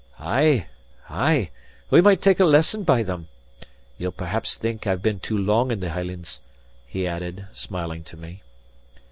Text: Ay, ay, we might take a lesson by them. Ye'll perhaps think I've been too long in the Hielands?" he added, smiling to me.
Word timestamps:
Ay, 0.17 0.65
ay, 1.11 1.51
we 1.91 2.01
might 2.01 2.23
take 2.23 2.39
a 2.39 2.43
lesson 2.45 2.81
by 2.81 3.03
them. 3.03 3.27
Ye'll 3.99 4.11
perhaps 4.11 4.57
think 4.57 4.87
I've 4.87 5.03
been 5.03 5.19
too 5.19 5.37
long 5.37 5.69
in 5.69 5.79
the 5.79 5.91
Hielands?" 5.93 6.41
he 6.87 7.05
added, 7.07 7.45
smiling 7.51 8.03
to 8.05 8.17
me. 8.17 8.41